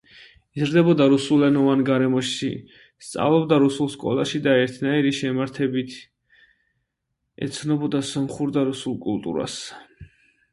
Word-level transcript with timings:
იზრდებოდა 0.59 1.05
რუსულენოვან 1.09 1.83
გარემოში, 1.89 2.49
სწავლობდა 3.07 3.59
რუსულ 3.65 3.91
სკოლაში 3.95 4.41
და 4.47 4.55
ერთნაირი 4.63 5.11
შემართებით 5.19 5.93
ეცნობოდა 7.49 8.03
სომხურ 8.15 8.55
და 8.59 8.65
რუსულ 8.73 8.99
კულტურას. 9.07 9.59